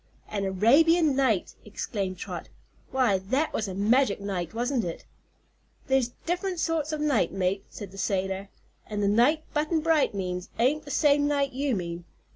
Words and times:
"An 0.29 0.45
Arabian 0.45 1.15
Night!" 1.15 1.53
exclaimed 1.63 2.17
Trot; 2.17 2.49
"why, 2.89 3.19
that 3.19 3.53
was 3.53 3.67
a 3.67 3.75
magic 3.75 4.19
night, 4.19 4.51
wasn't 4.51 4.83
it?" 4.83 5.05
"There's 5.85 6.13
diff'rent 6.25 6.59
sorts 6.59 6.91
o' 6.91 6.97
nights, 6.97 7.33
mate," 7.33 7.65
said 7.69 7.91
the 7.91 7.99
sailor, 7.99 8.49
"an' 8.87 9.01
the 9.01 9.07
knight 9.07 9.43
Button 9.53 9.79
Bright 9.79 10.15
means 10.15 10.49
ain't 10.57 10.85
the 10.85 10.89
same 10.89 11.27
night 11.27 11.51
you 11.53 11.75
mean. 11.75 12.05